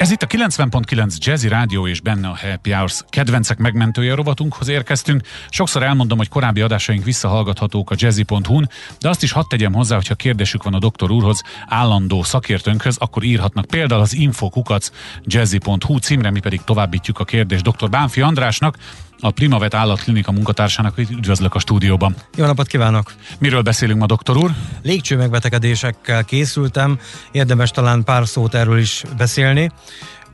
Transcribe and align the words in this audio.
Ez 0.00 0.10
itt 0.10 0.22
a 0.22 0.26
90.9 0.26 1.16
Jazzy 1.16 1.48
Rádió 1.48 1.86
és 1.86 2.00
benne 2.00 2.28
a 2.28 2.36
Happy 2.36 2.70
Hours 2.72 3.04
kedvencek 3.08 3.58
megmentője 3.58 4.14
rovatunkhoz 4.14 4.68
érkeztünk. 4.68 5.22
Sokszor 5.50 5.82
elmondom, 5.82 6.18
hogy 6.18 6.28
korábbi 6.28 6.60
adásaink 6.60 7.04
visszahallgathatók 7.04 7.90
a 7.90 7.94
jazzy.hu-n, 7.98 8.68
de 9.00 9.08
azt 9.08 9.22
is 9.22 9.32
hadd 9.32 9.44
tegyem 9.48 9.72
hozzá, 9.72 9.94
hogyha 9.94 10.14
kérdésük 10.14 10.62
van 10.62 10.74
a 10.74 10.78
doktor 10.78 11.10
úrhoz, 11.10 11.42
állandó 11.66 12.22
szakértőnkhöz, 12.22 12.96
akkor 12.96 13.22
írhatnak 13.22 13.64
például 13.64 14.00
az 14.00 14.14
infokukac 14.14 14.90
jazzy.hu 15.22 15.98
címre, 15.98 16.30
mi 16.30 16.40
pedig 16.40 16.60
továbbítjuk 16.64 17.18
a 17.18 17.24
kérdést 17.24 17.68
dr. 17.70 17.88
Bánfi 17.88 18.20
Andrásnak, 18.20 18.76
a 19.20 19.30
Primavet 19.30 19.74
állatklinika 19.74 20.32
munkatársának, 20.32 20.98
üdvözlök 20.98 21.54
a 21.54 21.58
stúdióban. 21.58 22.14
Jó 22.36 22.46
napot 22.46 22.66
kívánok! 22.66 23.12
Miről 23.38 23.62
beszélünk 23.62 24.00
ma, 24.00 24.06
doktor 24.06 24.36
úr? 24.36 24.50
Légcső 24.82 25.16
megbetegedésekkel 25.16 26.24
készültem, 26.24 26.98
érdemes 27.32 27.70
talán 27.70 28.04
pár 28.04 28.26
szót 28.26 28.54
erről 28.54 28.78
is 28.78 29.02
beszélni. 29.16 29.70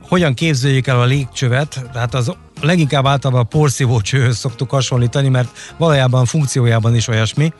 Hogyan 0.07 0.33
képzeljük 0.33 0.87
el 0.87 0.99
a 0.99 1.05
légcsövet? 1.05 1.85
Tehát 1.93 2.13
az 2.13 2.31
leginkább 2.61 3.05
általában 3.05 3.43
a 3.43 3.47
porszívó 3.57 4.01
csőhöz 4.01 4.37
szoktuk 4.37 4.69
hasonlítani, 4.69 5.29
mert 5.29 5.73
valójában 5.77 6.25
funkciójában 6.25 6.95
is 6.95 7.07
olyasmi. 7.07 7.53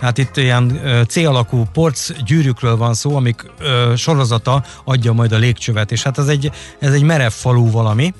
Hát 0.00 0.18
itt 0.18 0.36
ilyen 0.36 0.80
C-alakú 1.08 1.64
porc 1.72 2.22
gyűrűkről 2.22 2.76
van 2.76 2.94
szó, 2.94 3.16
amik 3.16 3.50
ö, 3.58 3.92
sorozata 3.96 4.64
adja 4.84 5.12
majd 5.12 5.32
a 5.32 5.36
légcsövet, 5.36 5.92
és 5.92 6.02
hát 6.02 6.18
ez 6.18 6.26
egy, 6.26 6.50
ez 6.78 6.92
egy 6.92 7.02
merev 7.02 7.30
falú 7.30 7.70
valami, 7.70 8.14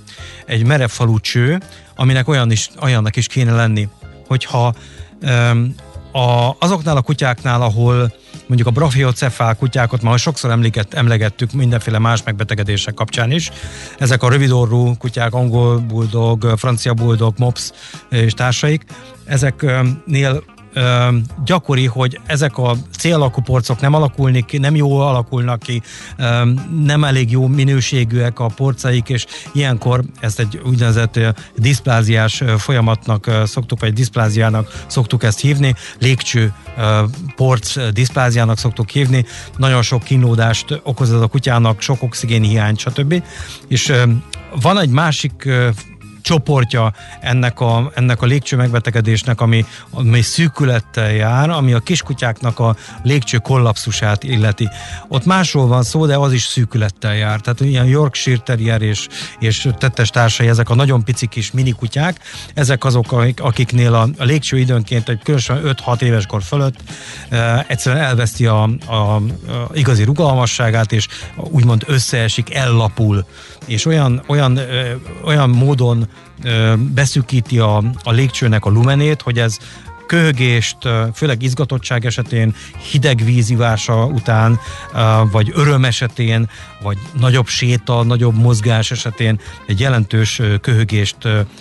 egy 0.46 0.64
merev 0.64 0.88
falú 0.88 1.20
cső, 1.20 1.60
aminek 1.96 2.28
olyan 2.28 2.50
is, 2.50 2.70
olyannak 2.82 3.16
is 3.16 3.26
kéne 3.26 3.52
lenni, 3.52 3.88
hogyha 4.26 4.74
um, 5.22 5.74
a, 6.12 6.56
azoknál 6.58 6.96
a 6.96 7.02
kutyáknál, 7.02 7.62
ahol 7.62 8.12
mondjuk 8.46 8.68
a 8.68 8.70
brachiocefál 8.70 9.54
kutyákat 9.54 10.02
már 10.02 10.18
sokszor 10.18 10.50
emleget, 10.50 10.94
emlegettük 10.94 11.52
mindenféle 11.52 11.98
más 11.98 12.22
megbetegedések 12.22 12.94
kapcsán 12.94 13.30
is. 13.30 13.50
Ezek 13.98 14.22
a 14.22 14.28
rövidorú 14.28 14.96
kutyák, 14.96 15.34
angol 15.34 15.78
bulldog, 15.78 16.52
francia 16.56 16.94
bulldog, 16.94 17.34
mops 17.38 17.72
és 18.10 18.32
társaik, 18.32 18.84
ezeknél 19.24 20.42
gyakori, 21.44 21.86
hogy 21.86 22.20
ezek 22.26 22.58
a 22.58 22.76
célakú 22.98 23.40
porcok 23.40 23.80
nem 23.80 23.94
alakulni 23.94 24.44
ki, 24.44 24.58
nem 24.58 24.76
jól 24.76 25.06
alakulnak 25.06 25.58
ki, 25.58 25.82
nem 26.82 27.04
elég 27.04 27.30
jó 27.30 27.46
minőségűek 27.46 28.38
a 28.38 28.46
porcaik, 28.46 29.08
és 29.08 29.26
ilyenkor 29.52 30.04
ezt 30.20 30.38
egy 30.38 30.60
úgynevezett 30.64 31.20
diszpláziás 31.56 32.42
folyamatnak 32.58 33.30
szoktuk, 33.44 33.80
vagy 33.80 33.92
diszpláziának 33.92 34.84
szoktuk 34.86 35.22
ezt 35.22 35.40
hívni, 35.40 35.74
légcső 35.98 36.52
porc 37.36 37.92
diszpláziának 37.92 38.58
szoktuk 38.58 38.88
hívni, 38.88 39.24
nagyon 39.56 39.82
sok 39.82 40.02
kínlódást 40.02 40.80
okoz 40.82 41.12
ez 41.12 41.20
a 41.20 41.26
kutyának, 41.26 41.80
sok 41.80 42.02
oxigénhiány, 42.02 42.76
stb. 42.76 43.22
És 43.68 43.92
van 44.60 44.78
egy 44.78 44.90
másik 44.90 45.48
csoportja 46.26 46.92
ennek 47.20 47.60
a, 47.60 47.90
ennek 47.94 48.22
a 48.22 48.26
légcső 48.26 48.56
megbetegedésnek, 48.56 49.40
ami, 49.40 49.64
ami 49.90 50.20
szűkülettel 50.22 51.12
jár, 51.12 51.50
ami 51.50 51.72
a 51.72 51.78
kiskutyáknak 51.78 52.58
a 52.58 52.76
légcső 53.02 53.38
kollapszusát 53.38 54.24
illeti. 54.24 54.68
Ott 55.08 55.24
másról 55.24 55.66
van 55.66 55.82
szó, 55.82 56.06
de 56.06 56.16
az 56.16 56.32
is 56.32 56.42
szűkülettel 56.42 57.14
jár. 57.14 57.40
Tehát 57.40 57.60
ilyen 57.60 57.86
Yorkshire 57.86 58.38
Terrier 58.38 58.82
és, 58.82 59.06
és 59.38 59.68
tettes 59.78 60.10
társai, 60.10 60.48
ezek 60.48 60.70
a 60.70 60.74
nagyon 60.74 61.04
pici 61.04 61.26
kis 61.26 61.50
minikutyák, 61.50 62.20
ezek 62.54 62.84
azok, 62.84 63.12
akik, 63.12 63.40
akiknél 63.42 63.94
a, 63.94 64.08
a 64.18 64.24
légcső 64.24 64.58
időnként 64.58 65.08
egy 65.08 65.20
különösen 65.22 65.60
5-6 65.64 66.00
éves 66.00 66.26
kor 66.26 66.42
fölött 66.42 66.76
e, 67.28 67.64
egyszerűen 67.68 68.04
elveszti 68.04 68.46
a, 68.46 68.70
a, 68.86 68.94
a 68.94 69.22
igazi 69.72 70.04
rugalmasságát, 70.04 70.92
és 70.92 71.06
úgymond 71.36 71.84
összeesik, 71.86 72.54
ellapul, 72.54 73.26
és 73.66 73.86
olyan, 73.86 74.22
olyan, 74.26 74.56
ö, 74.56 74.92
olyan 75.24 75.50
módon 75.50 76.08
beszűkíti 76.76 77.58
a, 77.58 77.76
a 78.02 78.10
légcsőnek 78.10 78.64
a 78.64 78.70
lumenét, 78.70 79.22
hogy 79.22 79.38
ez 79.38 79.58
köhögést, 80.06 80.76
főleg 81.14 81.42
izgatottság 81.42 82.06
esetén, 82.06 82.54
hideg 82.90 83.24
vízivása 83.24 84.04
után, 84.04 84.58
vagy 85.30 85.52
öröm 85.54 85.84
esetén, 85.84 86.48
vagy 86.82 86.98
nagyobb 87.18 87.46
séta, 87.46 88.02
nagyobb 88.02 88.34
mozgás 88.34 88.90
esetén 88.90 89.40
egy 89.66 89.80
jelentős 89.80 90.40
köhögést 90.60 91.16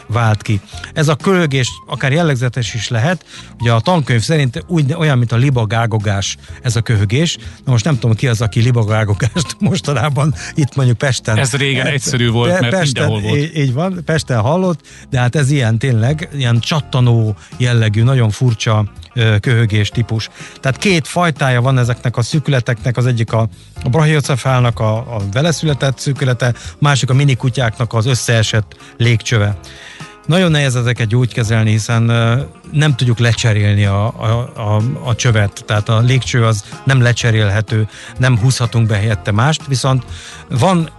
vált 0.07 0.41
ki. 0.41 0.61
Ez 0.93 1.07
a 1.07 1.15
köhögés 1.15 1.69
akár 1.87 2.11
jellegzetes 2.11 2.73
is 2.73 2.87
lehet, 2.87 3.25
ugye 3.59 3.71
a 3.71 3.79
tankönyv 3.79 4.21
szerint 4.21 4.63
úgy, 4.67 4.93
olyan, 4.93 5.17
mint 5.17 5.31
a 5.31 5.35
libagágogás 5.35 6.37
ez 6.61 6.75
a 6.75 6.81
köhögés. 6.81 7.37
Na 7.65 7.71
most 7.71 7.85
nem 7.85 7.99
tudom 7.99 8.15
ki 8.15 8.27
az, 8.27 8.41
aki 8.41 8.61
libagágogást 8.61 9.55
mostanában 9.69 10.33
itt 10.55 10.75
mondjuk 10.75 10.97
Pesten. 10.97 11.37
Ez 11.37 11.53
régen 11.53 11.85
egyszerű 11.85 12.29
volt, 12.29 12.59
mert 12.59 12.75
Pesten, 12.75 12.83
mindenhol 12.83 13.21
volt. 13.21 13.39
Így, 13.39 13.57
így 13.57 13.73
van, 13.73 14.01
Pesten 14.05 14.39
hallott, 14.39 14.79
de 15.09 15.19
hát 15.19 15.35
ez 15.35 15.51
ilyen 15.51 15.77
tényleg, 15.77 16.29
ilyen 16.33 16.59
csattanó 16.59 17.35
jellegű, 17.57 18.03
nagyon 18.03 18.29
furcsa 18.35 18.85
köhögés 19.39 19.89
típus. 19.89 20.29
Tehát 20.59 20.77
két 20.77 21.07
fajtája 21.07 21.61
van 21.61 21.77
ezeknek 21.77 22.17
a 22.17 22.21
szűkületeknek, 22.21 22.97
az 22.97 23.05
egyik 23.05 23.33
a, 23.33 23.47
a 23.83 23.89
a, 24.79 24.97
a 24.97 25.21
veleszületett 25.31 25.97
szűkülete, 25.99 26.53
másik 26.79 27.09
a 27.09 27.13
minikutyáknak 27.13 27.93
az 27.93 28.05
összeesett 28.05 28.75
légcsöve. 28.97 29.57
Nagyon 30.25 30.51
nehéz 30.51 30.75
ezeket 30.75 31.07
gyógykezelni, 31.07 31.69
hiszen 31.69 32.03
nem 32.71 32.95
tudjuk 32.95 33.19
lecserélni 33.19 33.85
a, 33.85 34.05
a, 34.05 34.51
a, 34.55 34.81
a 35.03 35.15
csövet, 35.15 35.63
tehát 35.65 35.89
a 35.89 35.99
légcső 35.99 36.45
az 36.45 36.63
nem 36.83 37.01
lecserélhető, 37.01 37.87
nem 38.17 38.39
húzhatunk 38.39 38.87
be 38.87 38.95
helyette 38.95 39.31
mást, 39.31 39.67
viszont 39.67 40.05
van 40.49 40.89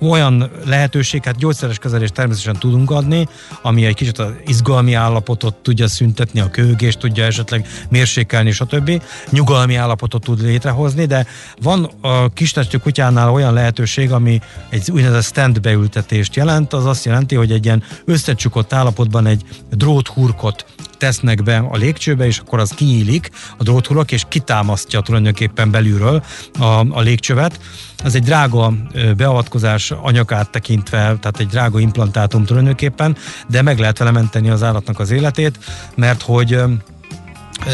olyan 0.00 0.50
lehetőség, 0.64 1.24
hát 1.24 1.36
gyógyszeres 1.36 1.78
kezelést 1.78 2.12
természetesen 2.12 2.60
tudunk 2.60 2.90
adni, 2.90 3.28
ami 3.62 3.84
egy 3.84 3.94
kicsit 3.94 4.18
az 4.18 4.32
izgalmi 4.46 4.94
állapotot 4.94 5.54
tudja 5.54 5.88
szüntetni, 5.88 6.40
a 6.40 6.50
köhögést 6.50 6.98
tudja 6.98 7.24
esetleg 7.24 7.66
mérsékelni, 7.88 8.50
stb. 8.50 9.02
Nyugalmi 9.30 9.74
állapotot 9.74 10.22
tud 10.22 10.42
létrehozni, 10.42 11.04
de 11.04 11.26
van 11.62 11.90
a 12.00 12.28
kistestű 12.28 12.78
kutyánál 12.78 13.30
olyan 13.30 13.52
lehetőség, 13.52 14.12
ami 14.12 14.40
egy 14.68 14.90
úgynevezett 14.90 15.24
stand 15.24 15.60
beültetést 15.60 16.36
jelent, 16.36 16.72
az 16.72 16.86
azt 16.86 17.04
jelenti, 17.04 17.34
hogy 17.34 17.52
egy 17.52 17.64
ilyen 17.64 17.82
összecsukott 18.04 18.72
állapotban 18.72 19.26
egy 19.26 19.42
dróthurkot 19.70 20.64
tesznek 20.98 21.42
be 21.42 21.56
a 21.58 21.76
légcsőbe, 21.76 22.26
és 22.26 22.38
akkor 22.38 22.58
az 22.58 22.70
kinyílik 22.70 23.30
a 23.56 23.62
dróthulak, 23.62 24.12
és 24.12 24.22
kitámasztja 24.28 25.00
tulajdonképpen 25.00 25.70
belülről 25.70 26.22
a, 26.58 26.64
a 26.90 27.00
légcsövet. 27.00 27.60
Ez 28.04 28.14
egy 28.14 28.22
drága 28.22 28.72
beavatkozás 29.16 29.90
anyagát 29.90 30.50
tekintve, 30.50 30.98
tehát 30.98 31.38
egy 31.38 31.46
drága 31.46 31.80
implantátum 31.80 32.44
tulajdonképpen, 32.44 33.16
de 33.46 33.62
meg 33.62 33.78
lehet 33.78 33.98
vele 33.98 34.10
menteni 34.10 34.50
az 34.50 34.62
állatnak 34.62 34.98
az 34.98 35.10
életét, 35.10 35.58
mert 35.94 36.22
hogy 36.22 36.62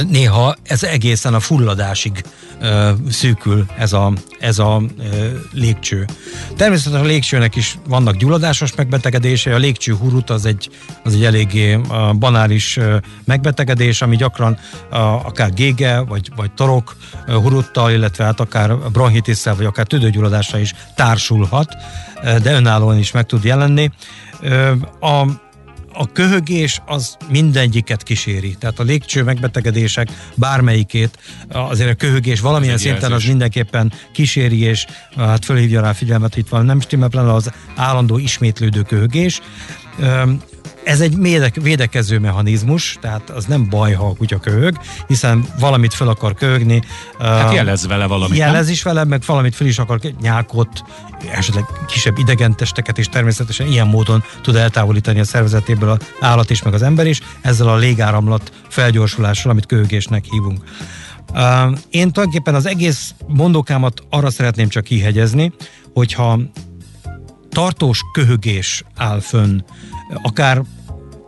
néha 0.09 0.55
ez 0.63 0.83
egészen 0.83 1.35
a 1.35 1.41
fulladásig 1.41 2.25
ö, 2.61 2.91
szűkül 3.09 3.67
ez 3.79 3.93
a, 3.93 4.13
ez 4.41 4.59
a 4.59 4.83
ö, 4.99 5.29
légcső. 5.53 6.07
Természetesen 6.57 7.05
a 7.05 7.09
légcsőnek 7.09 7.57
is 7.57 7.79
vannak 7.89 8.17
gyulladásos 8.17 8.75
megbetegedése, 8.75 9.55
a 9.55 9.59
légcső 9.59 9.95
hurut 9.95 10.31
az 10.31 10.45
egy, 10.45 10.71
az 11.05 11.15
egy 11.15 11.25
eléggé 11.25 11.73
ö, 11.73 12.11
banális 12.19 12.77
ö, 12.77 12.97
megbetegedés, 13.25 14.03
ami 14.03 14.17
gyakran 14.17 14.59
ö, 14.91 14.97
akár 14.97 15.53
gége, 15.53 16.01
vagy, 16.01 16.31
vagy 16.37 16.53
torok 16.53 16.97
ö, 17.27 17.33
huruttal, 17.33 17.91
illetve 17.91 18.25
hát 18.25 18.41
akár 18.41 18.77
bronchitisszel, 18.77 19.55
vagy 19.55 19.67
akár 19.67 19.87
tüdőgyulladással 19.87 20.61
is 20.61 20.75
társulhat, 20.95 21.77
ö, 22.25 22.39
de 22.39 22.53
önállóan 22.53 22.99
is 22.99 23.13
meg 23.13 23.27
tud 23.27 23.45
jelenni. 23.45 23.91
Ö, 24.41 24.73
a 25.01 25.45
a 25.99 26.13
köhögés 26.13 26.81
az 26.87 27.17
mindegyiket 27.29 28.03
kíséri. 28.03 28.57
Tehát 28.59 28.79
a 28.79 28.83
légcső 28.83 29.23
megbetegedések 29.23 30.09
bármelyikét, 30.35 31.19
azért 31.49 31.91
a 31.91 31.95
köhögés 31.95 32.41
valamilyen 32.41 32.79
szinten 32.79 33.13
az 33.13 33.25
mindenképpen 33.25 33.93
kíséri, 34.13 34.61
és 34.61 34.87
hát 35.17 35.45
fölhívja 35.45 35.81
rá 35.81 35.93
figyelmet, 35.93 36.35
hogy 36.35 36.43
itt 36.43 36.49
van 36.49 36.65
nem 36.65 36.81
stimmel, 36.81 37.29
az 37.29 37.51
állandó 37.77 38.19
ismétlődő 38.19 38.83
köhögés. 38.83 39.41
Ez 40.87 41.01
egy 41.01 41.17
védekező 41.63 42.19
mechanizmus, 42.19 42.99
tehát 43.01 43.31
az 43.31 43.45
nem 43.45 43.69
baj, 43.69 43.93
ha 43.93 44.07
a 44.07 44.15
kutya 44.15 44.39
köhög, 44.39 44.79
hiszen 45.07 45.45
valamit 45.59 45.95
fel 45.95 46.09
akar 46.09 46.35
köhögni. 46.35 46.83
Hát 47.19 47.53
jelez 47.53 47.87
vele 47.87 48.07
valamit. 48.07 48.39
Jelez 48.39 48.65
nem? 48.65 48.73
is 48.73 48.83
vele, 48.83 49.05
meg 49.05 49.23
valamit 49.27 49.55
fel 49.55 49.67
is 49.67 49.79
akar, 49.79 50.01
nyákot, 50.21 50.85
esetleg 51.31 51.65
kisebb 51.87 52.19
idegentesteket, 52.19 52.99
és 52.99 53.09
természetesen 53.09 53.67
ilyen 53.67 53.87
módon 53.87 54.25
tud 54.43 54.57
eltávolítani 54.57 55.21
a 55.21 55.25
szervezetéből 55.25 55.91
az 55.91 55.99
állat 56.21 56.51
is, 56.51 56.63
meg 56.63 56.75
az 56.75 56.83
ember 56.83 57.07
is, 57.07 57.21
ezzel 57.41 57.69
a 57.69 57.77
légáramlat 57.77 58.53
felgyorsulással, 58.69 59.51
amit 59.51 59.67
köhögésnek 59.67 60.25
hívunk. 60.25 60.65
Én 61.91 62.13
tulajdonképpen 62.13 62.55
az 62.55 62.67
egész 62.67 63.15
mondókámat 63.27 64.03
arra 64.11 64.31
szeretném 64.31 64.69
csak 64.69 64.85
kihegyezni, 64.85 65.53
hogyha 65.95 66.41
tartós 67.49 68.01
köhögés 68.13 68.85
áll 68.97 69.21
fönn, 69.21 69.61
akár 70.23 70.63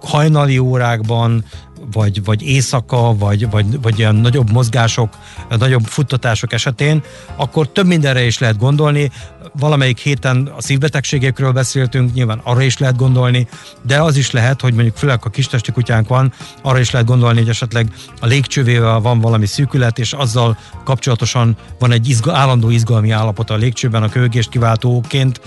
hajnali 0.00 0.58
órákban, 0.58 1.44
vagy, 1.92 2.24
vagy 2.24 2.42
éjszaka, 2.42 3.14
vagy, 3.16 3.50
vagy, 3.50 3.82
vagy 3.82 3.98
ilyen 3.98 4.14
nagyobb 4.14 4.52
mozgások, 4.52 5.08
nagyobb 5.48 5.84
futtatások 5.84 6.52
esetén, 6.52 7.02
akkor 7.36 7.68
több 7.68 7.86
mindenre 7.86 8.24
is 8.24 8.38
lehet 8.38 8.58
gondolni. 8.58 9.10
Valamelyik 9.52 9.98
héten 9.98 10.52
a 10.56 10.62
szívbetegségekről 10.62 11.52
beszéltünk, 11.52 12.14
nyilván 12.14 12.40
arra 12.44 12.62
is 12.62 12.78
lehet 12.78 12.96
gondolni, 12.96 13.48
de 13.82 14.02
az 14.02 14.16
is 14.16 14.30
lehet, 14.30 14.60
hogy 14.60 14.74
mondjuk 14.74 14.96
főleg 14.96 15.20
a 15.22 15.30
kistesti 15.30 15.72
kutyánk 15.72 16.08
van, 16.08 16.32
arra 16.62 16.78
is 16.78 16.90
lehet 16.90 17.06
gondolni, 17.06 17.38
hogy 17.38 17.48
esetleg 17.48 17.92
a 18.20 18.26
légcsővével 18.26 19.00
van 19.00 19.20
valami 19.20 19.46
szűkület, 19.46 19.98
és 19.98 20.12
azzal 20.12 20.58
kapcsolatosan 20.84 21.56
van 21.78 21.92
egy 21.92 22.08
izga, 22.08 22.36
állandó 22.36 22.70
izgalmi 22.70 23.10
állapot 23.10 23.50
a 23.50 23.56
légcsőben 23.56 24.02
a 24.02 24.08
kövégést 24.08 24.50
kiváltóként. 24.50 25.40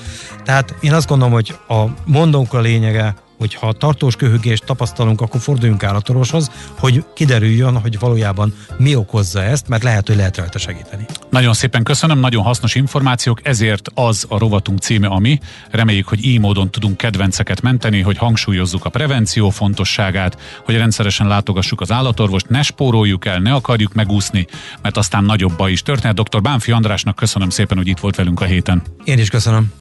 Tehát 0.44 0.76
én 0.82 0.94
azt 0.94 1.08
gondolom, 1.08 1.34
hogy 1.34 1.56
a 1.68 1.86
mondónk 2.06 2.54
a 2.54 2.60
lényege, 2.60 3.16
hogy 3.42 3.54
ha 3.54 3.74
tartós 3.74 4.16
köhögést 4.16 4.66
tapasztalunk, 4.66 5.22
akkor 5.22 5.42
forduljunk 5.42 5.84
állatorvoshoz, 5.84 6.52
hogy 6.80 7.04
kiderüljön, 7.14 7.80
hogy 7.80 8.00
valójában 8.00 8.54
mi 8.78 8.96
okozza 8.96 9.44
ezt, 9.44 9.68
mert 9.68 9.84
lehet, 9.84 10.08
hogy 10.08 10.16
lehet 10.16 10.38
rajta 10.38 10.58
segíteni. 10.58 11.06
Nagyon 11.30 11.54
szépen 11.54 11.84
köszönöm, 11.84 12.20
nagyon 12.20 12.44
hasznos 12.44 12.76
információk, 12.76 13.40
ezért 13.44 13.90
az 13.94 14.26
a 14.30 14.38
rovatunk 14.38 14.80
címe, 14.80 15.08
ami 15.08 15.40
reméljük, 15.70 16.08
hogy 16.08 16.26
így 16.26 16.40
módon 16.40 16.72
tudunk 16.72 16.98
kedvenceket 16.98 17.62
menteni, 17.62 18.02
hogy 18.02 18.18
hangsúlyozzuk 18.18 18.86
a 18.86 18.90
prevenció 18.90 19.50
fontosságát, 19.50 20.38
hogy 20.66 20.76
rendszeresen 20.76 21.28
látogassuk 21.28 21.82
az 21.82 21.92
állatorvost, 21.92 22.50
ne 22.50 22.62
spóroljuk 22.62 23.26
el, 23.26 23.40
ne 23.40 23.54
akarjuk 23.54 23.94
megúszni, 23.94 24.48
mert 24.82 24.98
aztán 24.98 25.24
nagyobb 25.24 25.58
baj 25.58 25.72
is 25.72 25.82
történhet. 25.82 26.22
Dr. 26.22 26.42
Bánfi 26.42 26.72
Andrásnak 26.72 27.16
köszönöm 27.16 27.50
szépen, 27.50 27.78
hogy 27.78 27.88
itt 27.88 28.00
volt 28.00 28.16
velünk 28.16 28.42
a 28.42 28.46
héten. 28.46 28.82
Én 29.04 29.20
is 29.20 29.30
köszönöm. 29.30 29.72